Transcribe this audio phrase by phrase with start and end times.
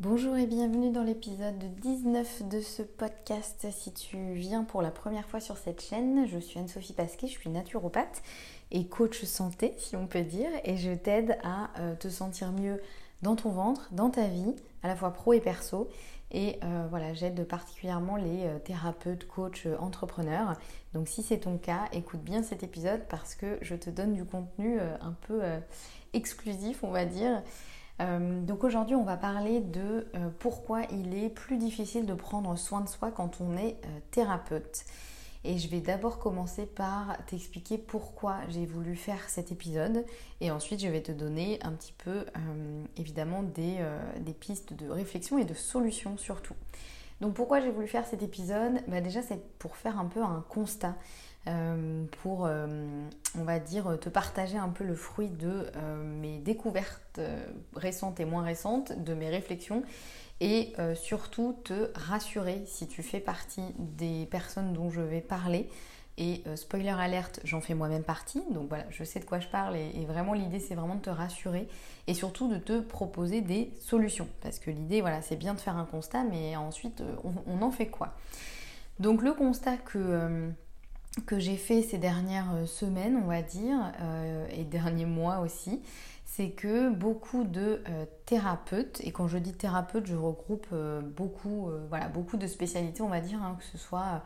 [0.00, 3.66] Bonjour et bienvenue dans l'épisode 19 de ce podcast.
[3.72, 7.32] Si tu viens pour la première fois sur cette chaîne, je suis Anne-Sophie Pasquet, je
[7.32, 8.22] suis naturopathe
[8.70, 12.80] et coach santé si on peut dire et je t'aide à euh, te sentir mieux
[13.22, 15.88] dans ton ventre, dans ta vie, à la fois pro et perso.
[16.30, 20.52] Et euh, voilà, j'aide particulièrement les euh, thérapeutes, coachs, entrepreneurs.
[20.94, 24.24] Donc si c'est ton cas, écoute bien cet épisode parce que je te donne du
[24.24, 25.42] contenu un peu
[26.12, 27.42] exclusif, on va dire.
[28.00, 32.56] Euh, donc aujourd'hui, on va parler de euh, pourquoi il est plus difficile de prendre
[32.56, 34.84] soin de soi quand on est euh, thérapeute.
[35.44, 40.04] Et je vais d'abord commencer par t'expliquer pourquoi j'ai voulu faire cet épisode.
[40.40, 42.26] Et ensuite, je vais te donner un petit peu,
[42.96, 43.78] évidemment, des,
[44.40, 46.54] pistes de réflexion et de solutions surtout.
[47.20, 48.80] Donc pourquoi j'ai voulu faire cet épisode?
[48.88, 50.96] Bah Déjà, c'est pour faire un peu un constat.
[51.46, 52.66] Euh, pour, euh,
[53.38, 57.20] on va dire, te partager un peu le fruit de euh, mes découvertes
[57.74, 59.82] récentes et moins récentes, de mes réflexions
[60.40, 65.68] et surtout te rassurer si tu fais partie des personnes dont je vais parler.
[66.16, 69.76] Et spoiler alerte, j'en fais moi-même partie, donc voilà, je sais de quoi je parle
[69.76, 71.68] et, vraiment l'idée c'est vraiment de te rassurer
[72.06, 74.28] et surtout de te proposer des solutions.
[74.40, 77.88] Parce que l'idée, voilà, c'est bien de faire un constat, mais ensuite on en fait
[77.88, 78.14] quoi?
[79.00, 80.52] Donc le constat que
[81.26, 85.82] que j'ai fait ces dernières euh, semaines, on va dire, euh, et derniers mois aussi,
[86.24, 90.74] c'est que beaucoup de euh, thérapeutes, et quand je dis thérapeute, je regroupe
[91.16, 94.22] beaucoup, voilà, beaucoup de spécialités, on va dire, hein, que ce soit,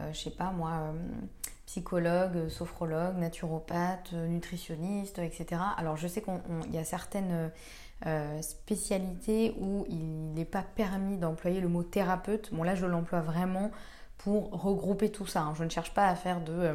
[0.00, 0.94] je sais pas moi,
[1.66, 5.60] psychologue, sophrologue, naturopathe, nutritionniste, etc.
[5.76, 7.50] Alors je sais qu'il y a certaines
[8.40, 12.52] spécialités où il n'est pas permis d'employer le mot thérapeute.
[12.52, 13.70] Bon là je l'emploie vraiment
[14.22, 15.42] pour regrouper tout ça.
[15.42, 15.54] Hein.
[15.56, 16.74] Je ne cherche pas à faire de, euh,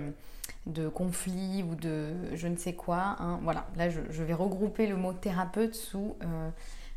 [0.66, 3.16] de conflits ou de je ne sais quoi.
[3.20, 3.40] Hein.
[3.42, 6.16] Voilà, là je, vais regrouper le mot thérapeute sous...
[6.24, 6.50] Euh,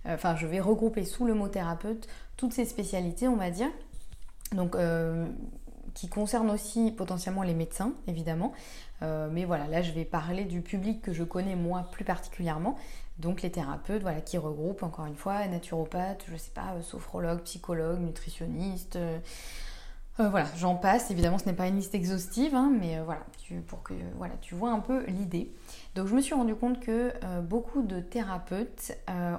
[0.07, 3.69] euh, enfin, je vais regrouper sous le mot thérapeute toutes ces spécialités, on va dire.
[4.53, 4.77] Donc,
[5.95, 8.53] qui concernent aussi potentiellement les médecins, évidemment.
[9.03, 12.77] mais voilà, là je vais parler du public que je connais moi plus particulièrement.
[13.19, 18.01] Donc les thérapeutes, voilà, qui regroupent encore une fois naturopathes, je sais pas, sophrologue, psychologue,
[18.01, 18.99] nutritionniste,
[20.19, 21.11] euh, voilà, j'en passe.
[21.11, 23.21] Évidemment, ce n'est pas une liste exhaustive, hein, mais euh, voilà,
[23.69, 25.53] pour que voilà, tu vois un peu l'idée.
[25.95, 28.93] Donc, je me suis rendu compte que euh, beaucoup de thérapeutes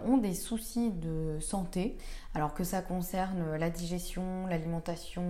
[0.05, 1.97] ont des soucis de santé,
[2.33, 5.23] alors que ça concerne la digestion, l'alimentation,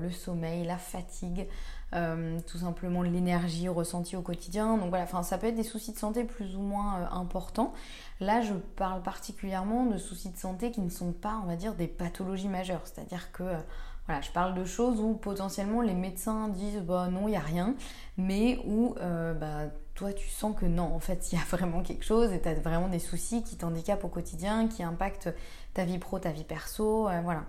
[0.00, 1.48] le sommeil, la fatigue,
[1.92, 4.76] tout simplement l'énergie ressentie au quotidien.
[4.76, 7.72] Donc voilà, enfin, ça peut être des soucis de santé plus ou moins importants.
[8.20, 11.74] Là, je parle particulièrement de soucis de santé qui ne sont pas, on va dire,
[11.74, 13.44] des pathologies majeures, c'est-à-dire que
[14.08, 17.40] voilà, je parle de choses où potentiellement les médecins disent bah non, il n'y a
[17.40, 17.74] rien,
[18.16, 21.82] mais où euh, bah, toi tu sens que non, en fait il y a vraiment
[21.82, 25.28] quelque chose et tu as vraiment des soucis qui t'handicapent au quotidien, qui impactent
[25.74, 27.42] ta vie pro, ta vie perso, euh, voilà.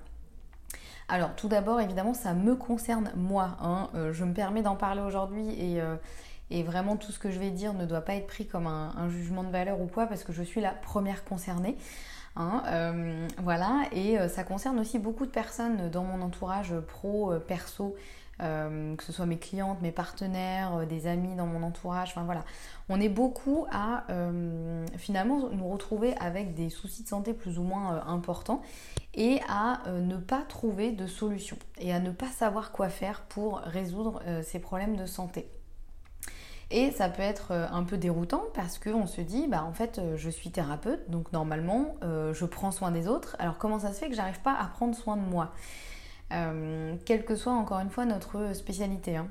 [1.08, 3.90] Alors tout d'abord évidemment ça me concerne moi, hein.
[3.96, 5.48] euh, je me permets d'en parler aujourd'hui
[6.52, 9.08] et, vraiment tout ce que je vais dire ne doit pas être pris comme un
[9.08, 11.78] jugement de valeur ou quoi parce que je suis la première concernée.
[12.36, 17.34] Hein, euh, voilà, et euh, ça concerne aussi beaucoup de personnes dans mon entourage pro,
[17.34, 17.96] euh, perso,
[18.40, 22.46] que ce soit mes clientes, mes partenaires, des amis dans mon entourage, enfin voilà.
[22.88, 24.06] On est beaucoup à
[24.96, 28.62] finalement nous retrouver avec des soucis de santé plus ou moins importants
[29.14, 33.58] et à ne pas trouver de solution et à ne pas savoir quoi faire pour
[33.58, 35.50] résoudre ces problèmes de santé.
[36.72, 39.98] Et ça peut être euh, un peu déroutant parce qu'on se dit, bah en fait,
[39.98, 43.36] euh, je suis thérapeute, donc normalement, euh, je prends soin des autres.
[43.40, 45.54] Alors comment ça se fait que j'arrive pas à prendre soin de moi?
[47.06, 49.18] Quelle que soit encore une fois notre spécialité.
[49.18, 49.28] Hein.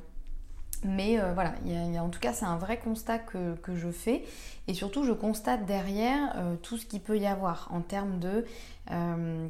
[0.83, 1.55] Mais voilà,
[2.03, 4.25] en tout cas, c'est un vrai constat que, je fais.
[4.67, 8.45] Et surtout, je constate derrière tout ce qu'il peut y avoir en termes de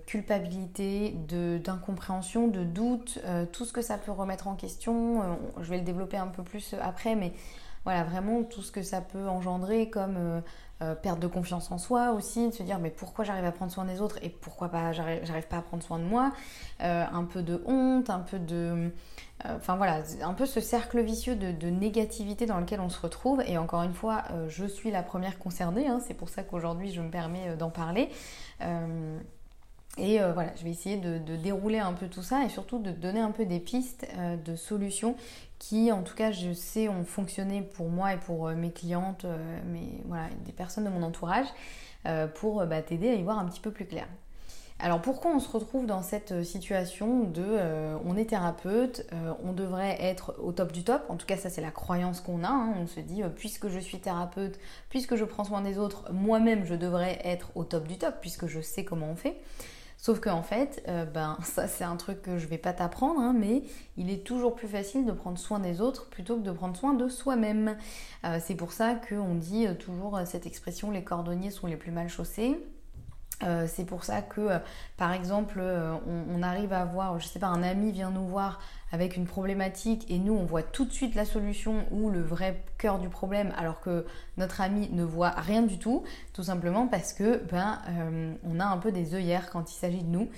[0.06, 1.16] culpabilité,
[1.64, 3.18] d'incompréhension, de, doute,
[3.52, 5.38] tout ce que ça peut remettre en question.
[5.58, 7.32] je vais le développer un peu plus après, mais
[7.88, 10.42] voilà, vraiment tout ce que ça peut engendrer comme
[11.02, 13.84] perte de confiance en soi aussi, de se dire mais pourquoi j'arrive à prendre soin
[13.84, 16.32] des autres et pourquoi pas j'arrive pas à prendre soin de moi?
[16.80, 18.92] un peu de honte, un peu de
[19.46, 23.42] euh, enfin voilà, un peu ce cercle vicieux de, négativité dans lequel on se retrouve.
[23.46, 26.00] Et encore une fois, euh, je suis la première concernée, hein.
[26.04, 28.08] c'est pour ça qu'aujourd'hui je me permets euh, d'en parler.
[29.96, 33.18] Et voilà, je vais essayer de, dérouler un peu tout ça et surtout de donner
[33.18, 34.06] un peu des pistes
[34.44, 35.16] de solutions
[35.58, 39.26] qui, en tout cas, je sais, ont fonctionné pour moi et pour mes clientes,
[40.04, 41.46] voilà, des personnes de mon entourage,
[42.34, 44.06] pour bah, t'aider à y voir un petit peu plus clair.
[44.80, 49.32] Alors pourquoi on se retrouve dans cette euh, situation de euh, on est thérapeute, euh,
[49.42, 52.44] on devrait être au top du top, en tout cas ça c'est la croyance qu'on
[52.44, 52.74] a, hein.
[52.80, 56.76] on se dit puisque je suis thérapeute, puisque je prends soin des autres, moi-même je
[56.76, 59.36] devrais être au top du top puisque je sais comment on fait.
[60.00, 63.34] Sauf qu'en en fait, ben, ça c'est un truc que je vais pas t'apprendre, hein,
[63.36, 63.62] mais
[63.96, 66.94] il est toujours plus facile de prendre soin des autres plutôt que de prendre soin
[66.94, 67.76] de soi-même.
[68.40, 72.58] c'est pour ça qu'on dit toujours cette expression les cordonniers sont les plus mal chaussés.
[73.44, 74.58] Euh, c'est pour ça que, euh,
[74.96, 78.60] par exemple, euh, on, arrive à voir, je sais pas, un ami vient nous voir
[78.90, 82.62] avec une problématique et nous, on voit tout de suite la solution ou le vrai
[82.78, 84.06] cœur du problème, alors que
[84.38, 86.02] notre ami ne voit rien du tout,
[86.32, 87.78] tout simplement parce que, ben,
[88.44, 90.28] on a un peu des œillères quand il s'agit de nous.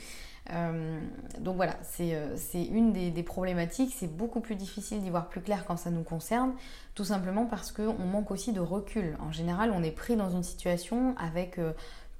[1.39, 3.95] donc voilà, c'est une des, des problématiques.
[3.97, 6.53] C'est beaucoup plus difficile d'y voir plus clair quand ça nous concerne,
[6.97, 9.17] tout simplement parce qu'on manque aussi de recul.
[9.21, 11.61] En général, on est pris dans une situation avec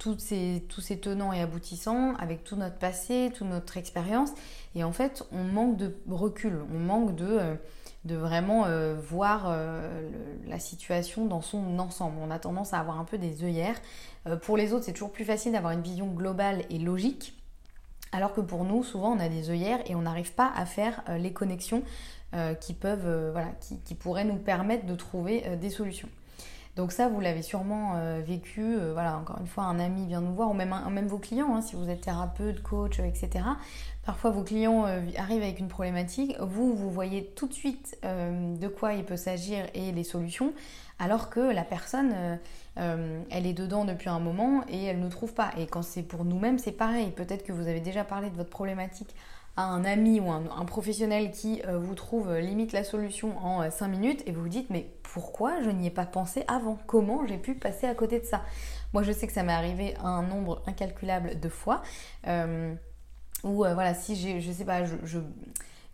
[0.01, 0.17] tous
[0.81, 4.31] ces tenants et aboutissants, avec tout notre passé, toute notre expérience.
[4.73, 7.55] Et en fait, on manque de recul, on manque de, euh,
[8.05, 10.09] vraiment euh, voir euh,
[10.47, 12.17] la situation dans son ensemble.
[12.19, 13.79] On a tendance à avoir un peu des œillères.
[14.41, 17.37] pour les autres, c'est toujours plus facile d'avoir une vision globale et logique.
[18.11, 21.03] Alors que pour nous, souvent, on a des œillères et on n'arrive pas à faire
[21.17, 21.83] les connexions
[22.59, 23.51] qui peuvent, voilà,
[23.85, 26.09] qui, pourraient nous permettre de trouver des solutions.
[26.77, 28.61] Donc ça, vous l'avez sûrement euh, vécu.
[28.61, 31.55] Euh, voilà, encore une fois, un ami vient nous voir, ou même, même vos clients,
[31.55, 33.43] hein, si vous êtes thérapeute, coach, etc.
[34.05, 36.35] Parfois, vos clients euh, arrivent avec une problématique.
[36.39, 40.53] Vous, vous voyez tout de suite de quoi il peut s'agir et les solutions,
[40.97, 42.39] alors que la personne,
[42.75, 45.51] elle est dedans depuis un moment et elle ne trouve pas.
[45.57, 47.11] Et quand c'est pour nous-mêmes, c'est pareil.
[47.11, 49.13] Peut-être que vous avez déjà parlé de votre problématique
[49.57, 54.23] à un ami ou un, professionnel qui vous trouve limite la solution en 5 minutes
[54.25, 56.77] et vous vous dites mais pourquoi je n'y ai pas pensé avant?
[56.87, 58.43] Comment j'ai pu passer à côté de ça?
[58.93, 61.81] Moi, je sais que ça m'est arrivé un nombre incalculable de fois.
[62.27, 62.73] Euh,
[63.43, 65.19] euh, voilà, si j'ai, je sais pas, je,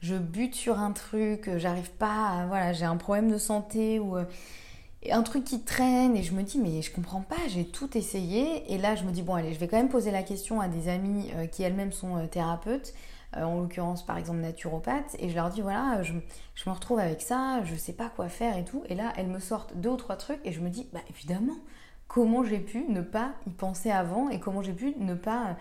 [0.01, 4.25] je, bute sur un truc, j'arrive pas, voilà, j'ai un problème de santé ou euh,
[5.11, 8.71] un truc qui traîne et je me dis mais je comprends pas, j'ai tout essayé
[8.71, 10.67] et là je me dis bon allez, je vais quand même poser la question à
[10.67, 12.93] des amis qui elles-mêmes sont thérapeutes.
[13.37, 17.21] Euh, en l'occurrence par exemple naturopathe, et je leur dis voilà, je, me retrouve avec
[17.21, 19.97] ça, je sais pas quoi faire et tout, et là elles me sortent deux ou
[19.97, 21.57] trois trucs, et je me dis bah évidemment,
[22.07, 25.55] comment j'ai pu ne pas y penser avant, et comment j'ai pu ne pas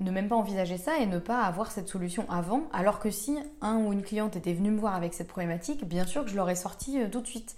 [0.00, 3.38] ne même pas envisager ça et ne pas avoir cette solution avant, alors que si
[3.62, 6.36] un ou une cliente était venue me voir avec cette problématique, bien sûr que je
[6.36, 7.56] l'aurais sorti euh, tout de suite.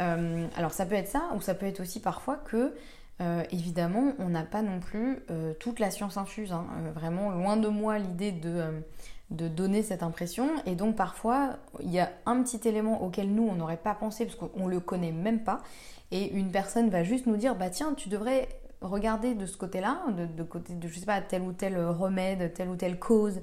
[0.00, 2.74] Euh, alors ça peut être ça, ou ça peut être aussi parfois que
[3.20, 6.52] euh, évidemment, on n'a pas non plus euh, toute la science infuse.
[6.52, 6.66] Hein.
[6.76, 8.82] Euh, vraiment, loin de moi l'idée de,
[9.30, 10.50] donner cette impression.
[10.66, 14.24] Et donc, parfois, il y a un petit élément auquel nous, on n'aurait pas pensé
[14.24, 15.62] parce qu'on ne le connaît même pas.
[16.10, 18.48] Et une personne va juste nous dire Bah, tiens, tu devrais
[18.80, 22.68] regarder de ce côté-là, de, côté de, je sais pas, tel ou tel remède, telle
[22.68, 23.40] ou telle cause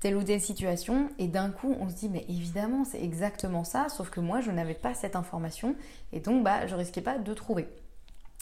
[0.00, 3.88] telle ou telle situation et d'un coup on se dit mais évidemment c'est exactement ça
[3.88, 5.74] sauf que moi je n'avais pas cette information
[6.12, 7.66] et donc bah je risquais pas de trouver.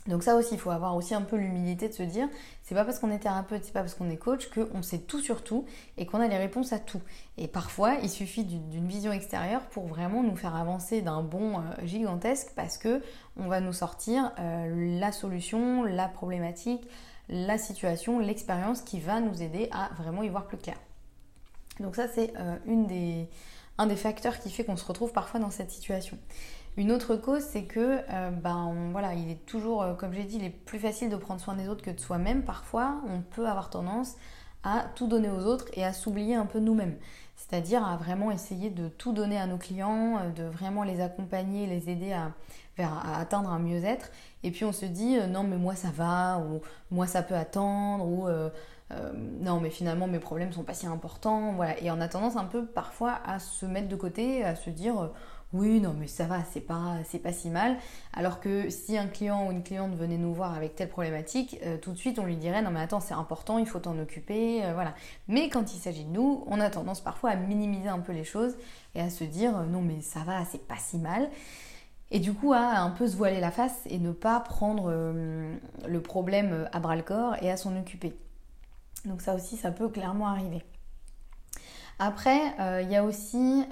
[0.09, 2.29] Donc ça aussi, il faut avoir aussi un peu l'humilité de se dire,
[2.63, 5.21] c'est pas parce qu'on est thérapeute, c'est pas parce qu'on est coach qu'on sait tout
[5.21, 5.65] sur tout
[5.97, 7.01] et qu'on a les réponses à tout.
[7.39, 11.87] Et parfois, il suffit d'une vision extérieure pour vraiment nous faire avancer d'un bond euh,
[11.87, 13.03] gigantesque parce que
[13.37, 16.87] on va nous sortir euh, la solution, la problématique,
[17.29, 20.77] la situation, l'expérience qui va nous aider à vraiment y voir plus clair.
[21.81, 23.27] Donc ça, c'est euh,
[23.79, 26.17] un des facteurs qui fait qu'on se retrouve parfois dans cette situation.
[26.77, 30.37] Une autre cause, c'est que, euh, ben voilà, il est toujours, euh, comme j'ai dit,
[30.37, 32.43] il est plus facile de prendre soin des autres que de soi-même.
[32.43, 34.17] Parfois, on peut avoir tendance
[34.63, 36.97] à tout donner aux autres et à s'oublier un peu nous-mêmes.
[37.37, 41.67] C'est-à-dire à vraiment essayer de tout donner à nos clients, euh, de vraiment les accompagner,
[41.67, 42.33] les aider à,
[43.19, 44.11] atteindre un mieux-être.
[44.43, 48.05] Et puis on se dit non mais moi ça va, ou moi ça peut attendre,
[48.05, 48.29] ou
[49.41, 51.81] non mais finalement mes problèmes sont pas si importants, voilà.
[51.81, 55.11] Et on a tendance un peu parfois à se mettre de côté, à se dire
[55.53, 57.77] oui, non, mais ça va, c'est pas, pas si mal.
[58.13, 61.79] Alors que si un client ou une cliente venait nous voir avec telle problématique, euh,
[61.79, 64.65] tout de suite on lui dirait non, mais attends, c'est important, il faut t'en occuper,
[64.65, 64.95] euh, voilà.
[65.29, 68.25] Mais quand il s'agit de nous, on a tendance parfois à minimiser un peu les
[68.25, 68.57] choses
[68.97, 71.31] et à se dire non, mais ça va, c'est pas si mal.
[72.11, 75.57] Et du coup, à un peu se voiler la face et ne pas prendre euh,
[75.87, 78.17] le problème à bras le corps et à s'en occuper.
[79.05, 80.65] Donc ça aussi, ça peut clairement arriver.
[81.99, 82.39] Après,
[82.83, 83.65] il y a aussi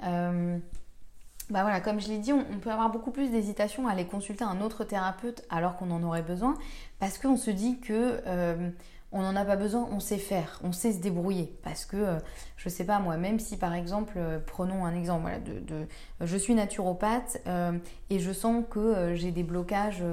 [1.51, 4.43] bah voilà, comme je l'ai dit, on, peut avoir beaucoup plus d'hésitation à aller consulter
[4.43, 6.55] un autre thérapeute alors qu'on en aurait besoin,
[6.99, 8.69] parce qu'on se dit que euh,
[9.11, 11.55] on n'en a pas besoin, on sait faire, on sait se débrouiller.
[11.63, 12.17] Parce que, euh,
[12.57, 15.85] je sais pas moi, même si par exemple, euh, prenons un exemple, voilà, de,
[16.19, 17.37] je suis naturopathe
[18.09, 20.03] et je sens que j'ai des blocages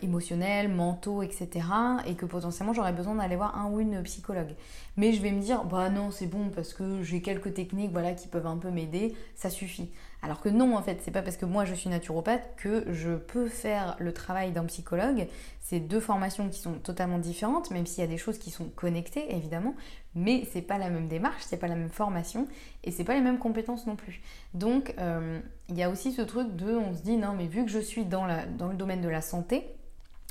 [0.00, 1.66] émotionnels, mentaux, etc.
[2.06, 4.54] Et que potentiellement j'aurais besoin d'aller voir un ou une psychologue.
[4.96, 8.12] Mais je vais me dire, bah non, c'est bon parce que j'ai quelques techniques voilà,
[8.12, 9.90] qui peuvent un peu m'aider, ça suffit.
[10.26, 13.12] Alors que non, en fait, c'est pas parce que moi je suis naturopathe que je
[13.12, 15.28] peux faire le travail d'un psychologue.
[15.60, 18.64] C'est deux formations qui sont totalement différentes, même s'il y a des choses qui sont
[18.70, 19.76] connectées, évidemment,
[20.16, 22.48] mais c'est pas la même démarche, c'est pas la même formation
[22.82, 24.20] et c'est pas les mêmes compétences non plus.
[24.52, 27.64] Donc, euh, il y a aussi ce truc de, on se dit, non, mais vu
[27.64, 29.64] que je suis dans, le domaine de la santé,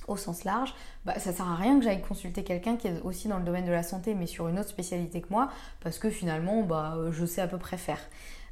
[0.09, 0.75] au sens large,
[1.05, 3.65] bah, ça sert à rien que j'aille consulter quelqu'un qui est aussi dans le domaine
[3.65, 5.49] de la santé mais sur une autre spécialité que moi
[5.79, 7.97] parce que finalement bah, je sais à peu près faire.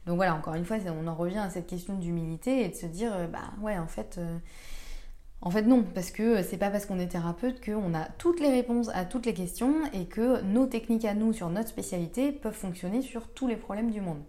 [0.06, 2.86] Donc voilà, encore une fois, on en revient à cette question d'humilité et de se
[2.86, 4.38] dire, euh, bah ouais, en fait, euh,
[5.42, 8.50] en fait non, parce que c'est pas parce qu'on est thérapeute qu'on a toutes les
[8.50, 12.54] réponses à toutes les questions et que nos techniques à nous sur notre spécialité peuvent
[12.54, 14.22] fonctionner sur tous les problèmes du monde.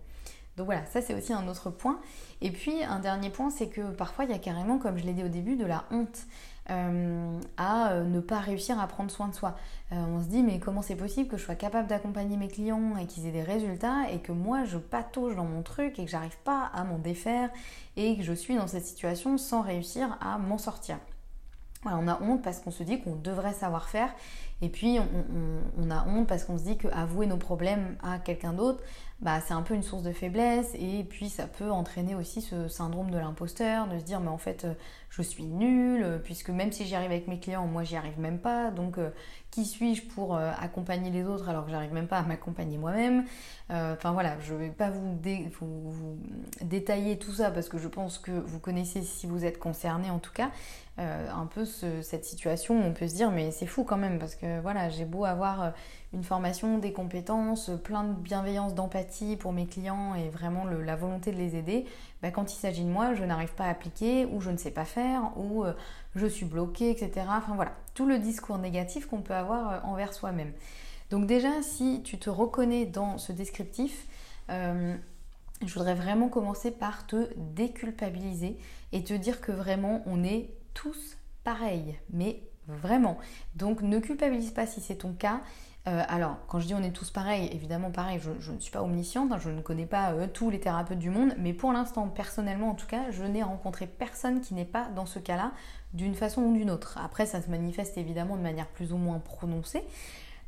[0.57, 2.01] Donc voilà, ça c'est aussi un autre point.
[2.41, 5.13] Et puis un dernier point, c'est que parfois il y a carrément, comme je l'ai
[5.13, 6.27] dit au début, de la honte.
[6.71, 9.55] Euh, à euh, ne pas réussir à prendre soin de soi.
[9.93, 12.97] Euh, on se dit mais comment c'est possible que je sois capable d'accompagner mes clients
[12.97, 16.11] et qu'ils aient des résultats et que moi je patauge dans mon truc et que
[16.11, 17.51] j'arrive pas à m'en défaire
[17.99, 20.97] et que je suis dans cette situation sans réussir à m'en sortir.
[21.85, 24.09] on a honte parce qu'on se dit qu'on devrait savoir faire
[24.63, 24.99] et puis
[25.79, 28.83] on, a honte parce qu'on se dit qu'avouer nos problèmes à quelqu'un d'autre,
[29.25, 32.69] bah, c'est un peu une source de faiblesse et puis ça peut entraîner aussi ce
[32.69, 34.67] syndrome de l'imposteur, de se dire mais en fait
[35.17, 38.39] je suis nulle, puisque même si j'y arrive avec mes clients, moi j'y arrive même
[38.39, 39.11] pas, donc euh,
[39.53, 43.25] qui suis-je pour euh, accompagner les autres alors que j'arrive même pas à m'accompagner moi-même?
[43.71, 45.17] Euh, Enfin voilà, je vais pas vous,
[46.63, 50.19] détailler tout ça parce que je pense que vous connaissez si vous êtes concerné en
[50.19, 50.51] tout cas,
[50.99, 54.35] un peu cette situation où on peut se dire mais c'est fou quand même parce
[54.35, 55.73] que voilà, j'ai beau avoir
[56.15, 61.33] une formation, des compétences, plein de bienveillance, d'empathie pour mes clients et vraiment la volonté
[61.33, 61.87] de les aider,
[62.23, 64.71] bah, quand il s'agit de moi, je n'arrive pas à appliquer ou je ne sais
[64.71, 65.75] pas faire ou euh,
[66.15, 67.27] je suis bloquée, etc.
[67.29, 70.53] Enfin voilà, tout le discours négatif qu'on peut avoir euh, envers soi-même.
[71.11, 74.07] Donc déjà, si tu te reconnais dans ce descriptif,
[74.51, 74.97] euh,
[75.65, 78.57] je voudrais vraiment commencer par te déculpabiliser
[78.93, 83.19] et te dire que vraiment on est tous pareils, mais vraiment.
[83.55, 85.41] Donc ne culpabilise pas si c'est ton cas.
[85.87, 88.83] Euh, alors, quand je dis on est tous pareils, évidemment pareil, je, ne suis pas
[88.83, 92.09] omnisciente, hein, je ne connais pas euh, tous les thérapeutes du monde, mais pour l'instant,
[92.09, 95.53] personnellement en tout cas, je n'ai rencontré personne qui n'est pas dans ce cas-là,
[95.93, 96.99] d'une façon ou d'une autre.
[97.05, 99.85] Après, ça se manifeste évidemment de manière plus ou moins prononcée,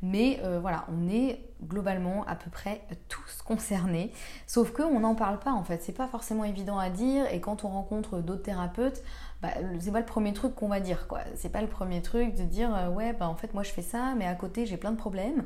[0.01, 4.11] mais euh, voilà, on est globalement à peu près tous concernés.
[4.45, 5.83] Sauf qu'on n'en parle pas en fait.
[5.83, 7.31] C'est pas forcément évident à dire.
[7.31, 9.03] Et quand on rencontre d'autres thérapeutes,
[9.41, 11.19] bah, c'est pas le premier truc qu'on va dire quoi.
[11.35, 13.81] C'est pas le premier truc de dire euh, ouais bah en fait moi je fais
[13.81, 15.43] ça, mais à côté j'ai plein de problèmes.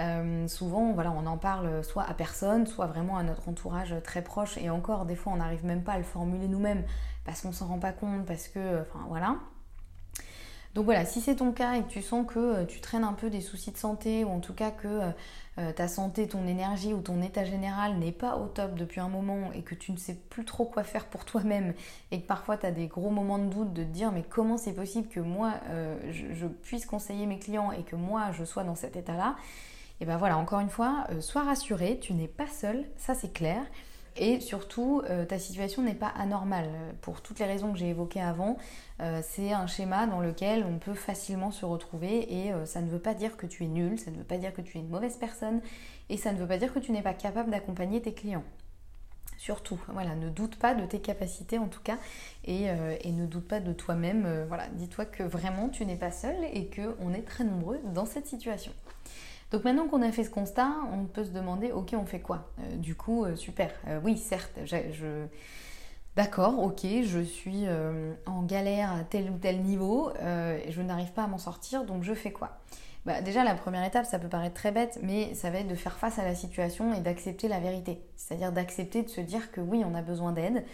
[0.00, 4.22] Euh, souvent voilà on en parle soit à personne, soit vraiment à notre entourage très
[4.22, 4.56] proche.
[4.58, 6.84] Et encore des fois on n'arrive même pas à le formuler nous-mêmes
[7.24, 9.36] parce qu'on s'en rend pas compte, parce que enfin voilà.
[10.74, 13.12] Donc voilà, si c'est ton cas et que tu sens que euh, tu traînes un
[13.12, 15.10] peu des soucis de santé ou en tout cas que euh,
[15.58, 19.08] euh, ta santé, ton énergie ou ton état général n'est pas au top depuis un
[19.08, 21.74] moment et que tu ne sais plus trop quoi faire pour toi-même
[22.10, 24.56] et que parfois tu as des gros moments de doute de te dire mais comment
[24.56, 25.52] c'est possible que moi
[26.10, 29.36] je, puisse conseiller mes clients et que moi je sois dans cet état-là,
[30.00, 33.62] et ben voilà, encore une fois, sois rassuré, tu n'es pas seul, ça c'est clair.
[34.16, 36.70] Et surtout, euh, ta situation n'est pas anormale.
[37.00, 38.56] Pour toutes les raisons que j'ai évoquées avant,
[39.00, 42.88] euh, c'est un schéma dans lequel on peut facilement se retrouver et euh, ça ne
[42.88, 44.80] veut pas dire que tu es nul, ça ne veut pas dire que tu es
[44.80, 45.60] une mauvaise personne
[46.10, 48.44] et ça ne veut pas dire que tu n'es pas capable d'accompagner tes clients.
[49.36, 51.98] Surtout, voilà, ne doute pas de tes capacités en tout cas
[52.44, 54.44] et, ne doute pas de toi-même.
[54.46, 58.26] voilà, dis-toi que vraiment tu n'es pas seul et qu'on est très nombreux dans cette
[58.26, 58.72] situation.
[59.50, 62.50] Donc maintenant qu'on a fait ce constat, on peut se demander, ok, on fait quoi?
[62.58, 63.70] Euh, Du coup, euh, super.
[63.86, 65.26] Euh, oui, certes, je...
[66.16, 67.64] D'accord, ok, je suis
[68.24, 72.04] en galère à tel ou tel niveau, et je n'arrive pas à m'en sortir, donc
[72.04, 72.60] je fais quoi?
[73.04, 75.74] Bah, déjà, la première étape, ça peut paraître très bête, mais ça va être de
[75.74, 78.00] faire face à la situation et d'accepter la vérité.
[78.14, 80.64] C'est-à-dire d'accepter de se dire que oui, on a besoin d'aide,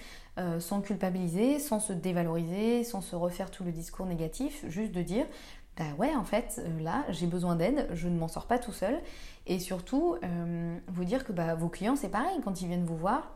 [0.58, 5.24] sans culpabiliser, sans se dévaloriser, sans se refaire tout le discours négatif, juste de dire
[5.80, 8.72] bah ouais, en fait, euh, là, j'ai besoin d'aide, je ne m'en sors pas tout
[8.72, 9.00] seul.
[9.46, 12.98] Et surtout, euh, vous dire que bah, vos clients, c'est pareil, quand ils viennent vous
[12.98, 13.30] voir,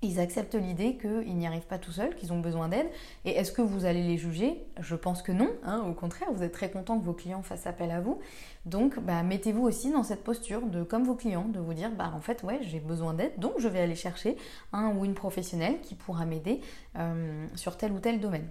[0.00, 2.86] ils acceptent l'idée qu'ils n'y arrivent pas tout seuls, qu'ils ont besoin d'aide.
[3.24, 4.64] Et est-ce que vous allez les juger?
[4.78, 5.50] Je pense que non.
[5.64, 8.20] Hein, au contraire, vous êtes très content que vos clients fassent appel à vous.
[8.64, 12.12] Donc, bah, mettez-vous aussi dans cette posture de, comme vos clients, de vous dire, bah,
[12.14, 14.36] en fait, ouais, j'ai besoin d'aide, donc je vais aller chercher
[14.72, 16.60] un ou une professionnelle qui pourra m'aider
[16.96, 18.48] euh, sur tel ou tel domaine.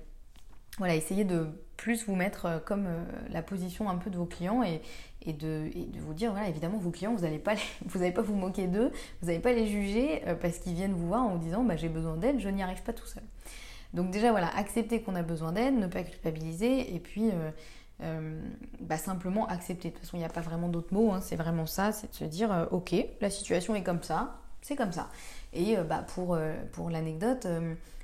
[0.78, 1.48] Voilà, essayez de
[1.82, 4.82] plus vous mettre euh, comme euh, la position un peu de vos clients et,
[5.26, 8.92] de, vous dire, voilà, évidemment, vos clients, vous n'allez pas, vous pas vous moquer d'eux,
[9.22, 11.76] vous n'allez pas les juger euh, parce qu'ils viennent vous voir en vous disant, bah,
[11.76, 13.24] j'ai besoin d'aide, je n'y arrive pas tout seul.
[13.96, 17.32] Donc déjà, voilà, accepter qu'on a besoin d'aide, ne pas culpabiliser, et puis
[18.80, 19.90] bah, simplement accepter.
[19.90, 22.10] De toute façon, il n'y a pas vraiment d'autres mots, hein, c'est vraiment ça, c'est
[22.10, 25.10] de se dire, ok, la situation est comme ça, c'est comme ça.
[25.52, 26.38] Et bah, pour,
[26.72, 27.48] pour l'anecdote,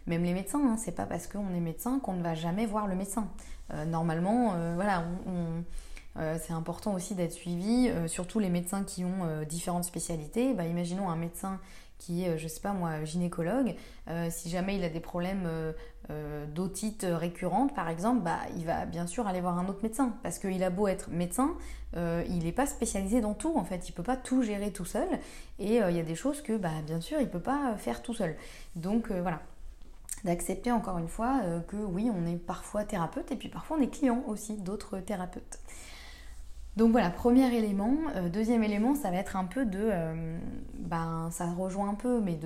[0.08, 2.88] même les médecins, hein, c'est pas parce qu'on est médecin qu'on ne va jamais voir
[2.88, 3.30] le médecin.
[3.70, 5.64] Normalement, voilà, on
[6.20, 10.54] euh, c'est important aussi d'être suivi, euh, surtout les médecins qui ont euh, différentes spécialités.
[10.54, 11.60] Bah, imaginons un médecin
[12.00, 13.74] qui est, je sais pas moi, gynécologue,
[14.30, 15.50] si jamais il a des problèmes
[16.54, 20.14] d'otite récurrente par exemple, bah, il va bien sûr aller voir un autre médecin.
[20.22, 21.56] Parce qu'il a beau être médecin,
[21.96, 25.08] il n'est pas spécialisé dans tout en fait, il peut pas tout gérer tout seul.
[25.58, 28.14] Et il y a des choses que bah, bien sûr il peut pas faire tout
[28.14, 28.36] seul.
[28.76, 29.42] Donc voilà,
[30.24, 33.90] d'accepter encore une fois que oui, on est parfois thérapeute et puis parfois on est
[33.90, 35.60] client aussi d'autres thérapeutes.
[36.78, 37.96] Donc voilà, premier élément.
[38.16, 39.80] Euh, deuxième élément, ça va être un peu de...
[39.82, 40.38] Euh,
[40.78, 42.40] ben, ça rejoint un peu, mais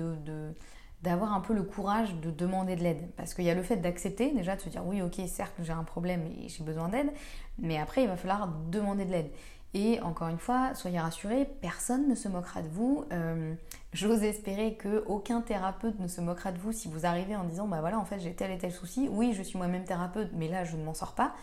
[1.02, 3.10] d'avoir un peu le courage de demander de l'aide.
[3.18, 5.74] Parce qu'il y a le fait d'accepter, déjà de se dire oui, ok, certes, j'ai
[5.74, 7.12] un problème et j'ai besoin d'aide,
[7.58, 9.30] mais après, il va falloir demander de l'aide.
[9.74, 13.06] Et encore une fois, soyez rassurés, personne ne se moquera de vous.
[13.10, 13.54] Euh,
[13.94, 17.80] j'ose espérer qu'aucun thérapeute ne se moquera de vous si vous arrivez en disant bah
[17.80, 19.08] voilà, en fait, j'ai tel et tel souci.
[19.10, 21.34] Oui, je suis moi-même thérapeute, mais là, je ne m'en sors pas.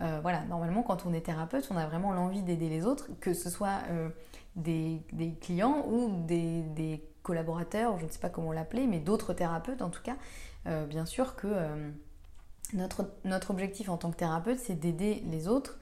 [0.00, 3.34] Euh, voilà, normalement, quand on est thérapeute, on a vraiment l'envie d'aider les autres, que
[3.34, 4.08] ce soit euh,
[4.56, 5.02] des,
[5.42, 10.02] clients ou des, collaborateurs, je ne sais pas comment l'appeler, mais d'autres thérapeutes en tout
[10.02, 10.16] cas.
[10.86, 11.48] Bien sûr que
[12.72, 15.76] notre, notre, objectif en tant que thérapeute, c'est d'aider les autres,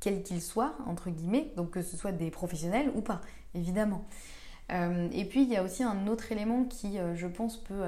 [0.00, 3.20] quels qu'ils soient, entre guillemets, donc que ce soit des professionnels ou pas,
[3.54, 4.04] évidemment.
[4.70, 7.82] et puis, il y a aussi un autre élément qui, je pense, peut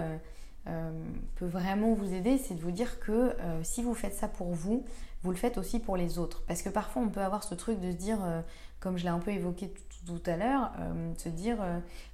[0.68, 0.92] euh,
[1.34, 4.52] peut vraiment vous aider, c'est de vous dire que euh, si vous faites ça pour
[4.52, 4.84] vous,
[5.24, 6.44] vous le faites aussi pour les autres.
[6.46, 8.40] Parce que parfois on peut avoir ce truc de se dire, euh,
[8.78, 9.74] comme je l'ai un peu évoqué
[10.06, 10.72] tout, à l'heure,
[11.16, 11.58] se dire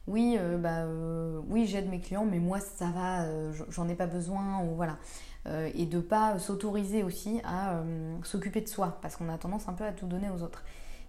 [0.07, 0.87] oui, bah,
[1.49, 3.27] oui j'aide mes clients, mais moi ça va,
[3.71, 4.99] j'en ai pas besoin, ou voilà.
[5.75, 7.83] Et de pas s'autoriser aussi à
[8.23, 10.63] s'occuper de soi, parce qu'on a tendance un peu à tout donner aux autres.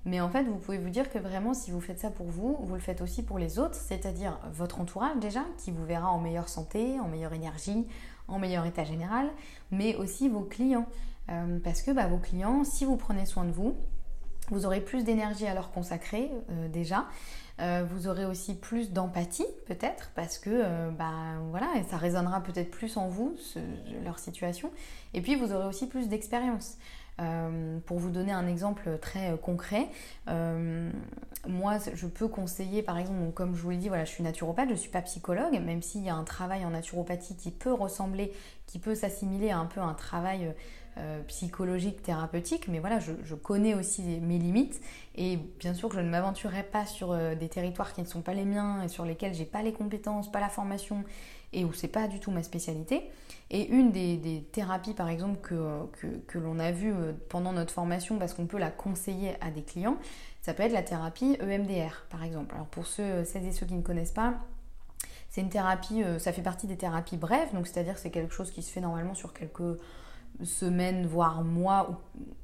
[0.05, 2.57] Mais en fait, vous pouvez vous dire que vraiment, si vous faites ça pour vous,
[2.61, 6.19] vous le faites aussi pour les autres, c'est-à-dire votre entourage déjà, qui vous verra en
[6.19, 7.85] meilleure santé, en meilleure énergie,
[8.27, 9.29] en meilleur état général,
[9.71, 10.87] mais aussi vos clients.
[11.29, 13.75] Euh, parce que bah, vos clients, si vous prenez soin de vous,
[14.49, 17.05] vous aurez plus d'énergie à leur consacrer euh, déjà.
[17.59, 21.11] Euh, vous aurez aussi plus d'empathie peut-être parce que bah,
[21.49, 23.35] voilà, ça résonnera peut-être plus en vous,
[24.03, 24.71] leur situation.
[25.13, 26.77] Et puis vous aurez aussi plus d'expérience.
[27.19, 29.89] Euh, pour vous donner un exemple très concret,
[31.47, 34.69] moi je peux conseiller par exemple, comme je vous l'ai dit, voilà, je suis naturopathe,
[34.69, 37.73] je ne suis pas psychologue, même s'il y a un travail en naturopathie qui peut
[37.73, 38.31] ressembler,
[38.67, 40.53] qui peut s'assimiler à un peu un travail
[41.27, 44.81] psychologique, thérapeutique, mais voilà, je, connais aussi mes limites
[45.15, 48.33] et bien sûr que je ne m'aventurerai pas sur des territoires qui ne sont pas
[48.33, 51.03] les miens et sur lesquels j'ai pas les compétences, pas la formation
[51.53, 53.09] et où c'est pas du tout ma spécialité.
[53.51, 58.45] Et une des, thérapies, par exemple, que, l'on a euh, pendant notre formation, parce qu'on
[58.45, 59.97] peut la conseiller à des clients,
[60.41, 62.53] ça peut être la thérapie EMDR, par exemple.
[62.53, 64.35] Alors pour ceux, celles et ceux qui ne connaissent pas,
[65.29, 68.33] c'est une thérapie, euh, ça fait partie des thérapies brèves, donc c'est-à-dire que c'est quelque
[68.33, 69.79] chose qui se fait normalement sur quelques
[70.43, 71.95] semaines, voire mois ou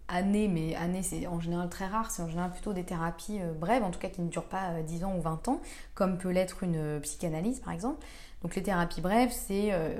[0.07, 3.53] années, mais années c'est en général très rare, c'est en général plutôt des thérapies euh,
[3.53, 5.61] brèves, en tout cas qui ne durent pas 10 ans ou 20 ans,
[5.95, 8.05] comme peut l'être une psychanalyse par exemple.
[8.45, 9.95] Donc les thérapies brèves, c'est euh,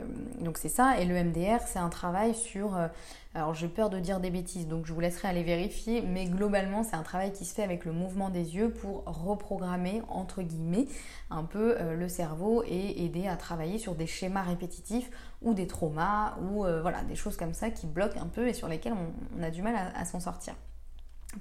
[0.67, 2.77] ça, et le MDR, c'est un travail sur.
[2.77, 2.87] Euh,
[3.33, 6.83] alors j'ai peur de dire des bêtises, donc je vous laisserai aller vérifier, mais globalement
[6.83, 10.85] c'est un travail qui se fait avec le mouvement des yeux pour reprogrammer entre guillemets
[11.31, 15.09] un peu euh, le cerveau et aider à travailler sur des schémas répétitifs
[15.41, 18.67] ou des traumas ou voilà des choses comme ça qui bloquent un peu et sur
[18.67, 18.93] lesquelles
[19.39, 20.53] on, a du mal à, s'en sortir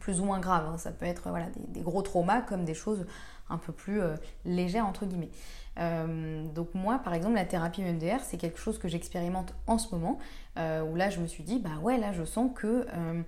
[0.01, 0.67] plus ou moins grave.
[0.67, 0.79] Hein.
[0.79, 1.29] Ça peut être
[1.69, 3.05] des, gros traumas comme des choses
[3.51, 4.01] un peu plus
[4.47, 5.31] légères entre guillemets.
[5.79, 9.95] Euh, donc moi, par exemple, la thérapie MDR, c'est quelque chose que j'expérimente en ce
[9.95, 10.19] moment,
[10.59, 13.23] euh, où là, je me suis dit, bah ouais, là, je sens que euh,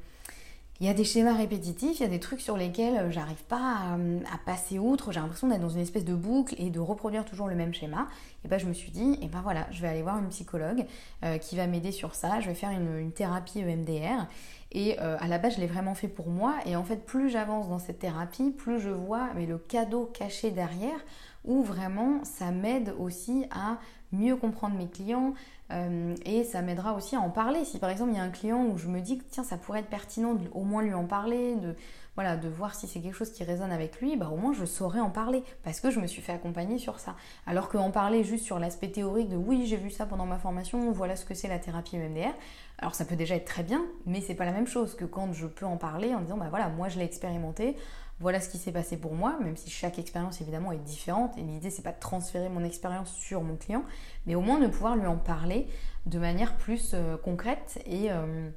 [0.78, 3.42] il y a des schémas répétitifs, il y a des trucs sur lesquels euh, j'arrive
[3.44, 3.96] pas
[4.30, 7.48] à, passer outre, j'ai l'impression d'être dans une espèce de boucle et de reproduire toujours
[7.48, 8.08] le même schéma.
[8.44, 10.84] Et ben je me suis dit, et ben voilà, je vais aller voir une psychologue
[11.24, 14.26] euh, qui va m'aider sur ça, je vais faire une, thérapie EMDR.
[14.72, 16.56] Et euh, à la base, je l'ai vraiment fait pour moi.
[16.66, 20.50] Et en fait, plus j'avance dans cette thérapie, plus je vois mais le cadeau caché
[20.50, 20.98] derrière,
[21.46, 23.78] où vraiment ça m'aide aussi à
[24.12, 25.34] mieux comprendre mes clients
[25.72, 27.64] euh, et ça m'aidera aussi à en parler.
[27.64, 29.56] Si par exemple il y a un client où je me dis que tiens ça
[29.56, 31.74] pourrait être pertinent au moins lui en parler, de
[32.16, 34.64] voilà, de voir si c'est quelque chose qui résonne avec lui, bah au moins je
[34.64, 37.14] saurais en parler parce que je me suis fait accompagner sur ça.
[37.46, 40.90] Alors qu'en parler juste sur l'aspect théorique de oui j'ai vu ça pendant ma formation,
[40.92, 42.34] voilà ce que c'est la thérapie EMDR,
[42.78, 45.32] alors ça peut déjà être très bien, mais c'est pas la même chose que quand
[45.34, 47.76] je peux en parler en disant bah voilà moi je l'ai expérimenté,
[48.18, 51.42] voilà ce qui s'est passé pour moi, même si chaque expérience évidemment est différente et
[51.42, 53.84] l'idée c'est pas de transférer mon expérience sur mon client,
[54.24, 55.66] mais au moins de pouvoir lui en parler
[56.06, 58.48] de manière plus euh, concrète et, euh,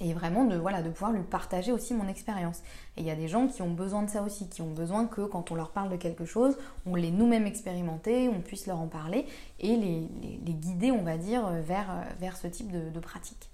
[0.00, 2.62] et vraiment de, voilà, de pouvoir lui partager aussi mon expérience.
[2.96, 5.06] Et il y a des gens qui ont besoin de ça aussi, qui ont besoin
[5.06, 8.80] que quand on leur parle de quelque chose, on l'ait nous-mêmes expérimenté, on puisse leur
[8.80, 9.26] en parler
[9.60, 10.08] et les,
[10.44, 13.50] les, guider, on va dire, vers, vers ce type de, pratique.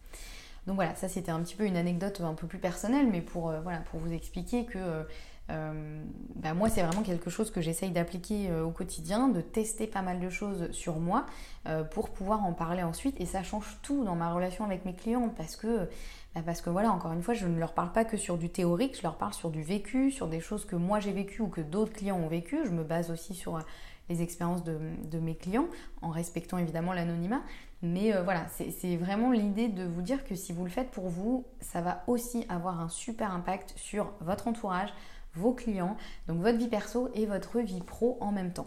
[0.66, 3.50] Donc voilà, ça c'était un petit peu une anecdote un peu plus personnelle, mais pour,
[3.50, 5.06] euh, voilà, pour vous expliquer que
[5.50, 6.02] euh,
[6.36, 10.02] bah, moi, c'est vraiment quelque chose que j'essaye d'appliquer euh, au quotidien, de tester pas
[10.02, 11.26] mal de choses sur moi
[11.66, 13.20] euh, pour pouvoir en parler ensuite.
[13.20, 15.88] Et ça change tout dans ma relation avec mes clients parce que,
[16.34, 18.50] bah, parce que voilà, encore une fois, je ne leur parle pas que sur du
[18.50, 21.48] théorique, je leur parle sur du vécu, sur des choses que moi j'ai vécues ou
[21.48, 22.60] que d'autres clients ont vécues.
[22.64, 23.58] Je me base aussi sur
[24.08, 25.66] les expériences de, mes clients
[26.02, 27.42] en respectant évidemment l'anonymat.
[27.82, 31.46] Mais voilà, c'est vraiment l'idée de vous dire que si vous le faites pour vous,
[31.60, 34.92] ça va aussi avoir un super impact sur votre entourage,
[35.34, 38.66] vos clients, donc votre vie perso et votre vie pro en même temps.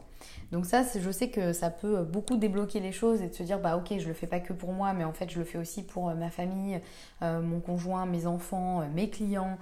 [0.52, 3.60] Donc ça, je sais que ça peut beaucoup débloquer les choses et de se dire
[3.60, 5.58] bah ok, je le fais pas que pour moi, mais en fait je le fais
[5.58, 6.80] aussi pour euh, ma famille,
[7.22, 9.58] euh, mon conjoint, mes enfants, euh, mes clients.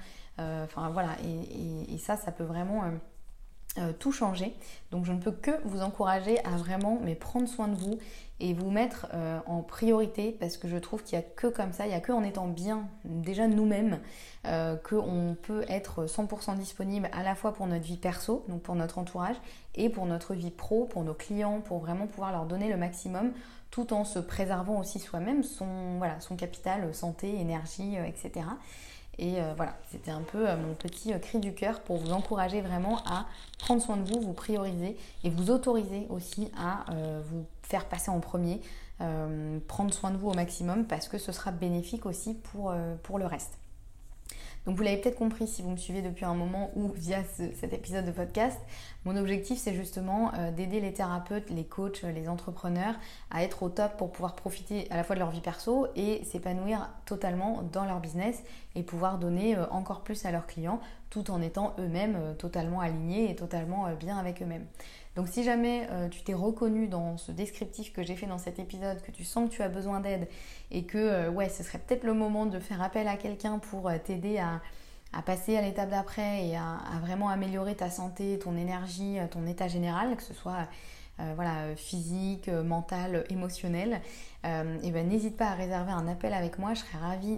[0.63, 2.83] Enfin voilà, et, ça, ça peut vraiment
[3.99, 4.55] tout changer.
[4.89, 7.99] Donc je ne peux que vous encourager à vraiment mais prendre soin de vous
[8.41, 11.71] et vous mettre euh, en priorité parce que je trouve qu'il n'y a que comme
[11.71, 13.99] ça, il n'y a que en étant bien déjà nous-mêmes
[14.47, 18.75] euh, qu'on peut être 100% disponible à la fois pour notre vie perso, donc pour
[18.75, 19.35] notre entourage,
[19.75, 23.31] et pour notre vie pro, pour nos clients, pour vraiment pouvoir leur donner le maximum
[23.69, 28.45] tout en se préservant aussi soi-même son, voilà, son capital santé, énergie, etc.
[29.17, 32.97] Et euh, voilà, c'était un peu mon petit cri du cœur pour vous encourager vraiment
[33.05, 33.27] à
[33.59, 36.85] prendre soin de vous, vous prioriser et vous autoriser aussi à
[37.29, 37.45] vous
[37.79, 38.61] passer en premier,
[39.01, 42.95] euh, prendre soin de vous au maximum parce que ce sera bénéfique aussi pour, euh,
[43.03, 43.57] pour le reste.
[44.65, 47.73] Donc vous l'avez peut-être compris si vous me suivez depuis un moment ou via cet
[47.73, 48.59] épisode de podcast,
[49.05, 52.95] mon objectif c'est justement euh, d'aider les thérapeutes, les coachs, les entrepreneurs
[53.29, 56.23] à être au top pour pouvoir profiter à la fois de leur vie perso et
[56.23, 58.43] s'épanouir totalement dans leur business
[58.75, 63.35] et pouvoir donner encore plus à leurs clients tout en étant eux-mêmes totalement alignés et
[63.35, 64.65] totalement bien avec eux-mêmes.
[65.15, 68.59] Donc si jamais euh, tu t'es reconnu dans ce descriptif que j'ai fait dans cet
[68.59, 70.27] épisode, que tu sens que tu as besoin d'aide
[70.71, 73.89] et que euh, ouais, ce serait peut-être le moment de faire appel à quelqu'un pour
[73.89, 74.61] euh, t'aider à,
[75.25, 80.15] passer à l'étape d'après et à, vraiment améliorer ta santé, ton énergie, ton état général,
[80.15, 80.67] que ce soit
[81.19, 84.01] euh, voilà, physique, euh, mental, émotionnel,
[84.45, 86.73] euh, et ben n'hésite pas à réserver un appel avec moi.
[86.73, 87.37] Je serais ravie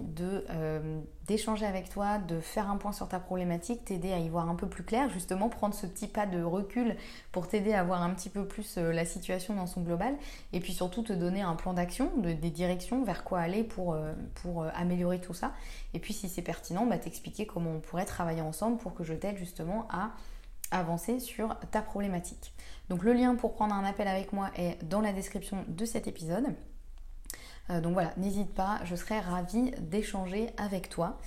[1.26, 4.54] d'échanger avec toi, de faire un point sur ta problématique, t'aider à y voir un
[4.54, 6.96] peu plus clair, justement prendre ce petit pas de recul
[7.32, 10.14] pour t'aider à voir un petit peu plus la situation dans son global,
[10.52, 13.96] et puis surtout te donner un plan d'action, des directions vers quoi aller pour,
[14.36, 15.52] pour améliorer tout ça.
[15.92, 19.12] Et puis si c'est pertinent, bah, t'expliquer comment on pourrait travailler ensemble pour que je
[19.12, 20.12] t'aide justement à
[20.74, 22.52] avancer sur ta problématique.
[22.88, 26.06] Donc le lien pour prendre un appel avec moi est dans la description de cet
[26.06, 26.54] épisode.
[27.70, 31.18] Euh, donc voilà, n'hésite pas, je serai ravie d'échanger avec toi.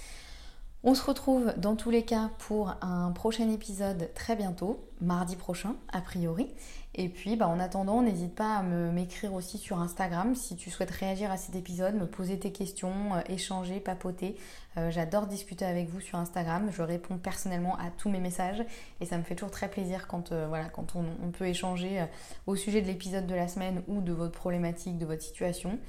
[0.90, 5.76] On se retrouve dans tous les cas pour un prochain épisode très bientôt, mardi prochain
[5.92, 6.48] a priori.
[6.96, 10.90] Et puis bah, en attendant, n'hésite pas à m'écrire aussi sur Instagram si tu souhaites
[10.90, 14.38] réagir à cet épisode, me poser tes questions, euh, échanger, papoter.
[14.78, 16.70] Euh, j'adore discuter avec vous sur Instagram.
[16.72, 18.64] Je réponds personnellement à tous mes messages
[19.02, 20.48] et ça me fait toujours très plaisir quand, euh,
[20.96, 22.06] on, peut échanger
[22.46, 25.80] au sujet de l'épisode de la semaine ou de votre problématique, de votre situation.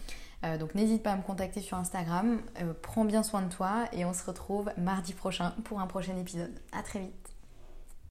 [0.44, 2.40] Euh, donc n'hésite pas à me contacter sur Instagram.
[2.61, 6.16] Euh, prends bien soin de toi et on se retrouve mardi prochain pour un prochain
[6.16, 6.53] épisode.
[6.72, 7.28] À très vite.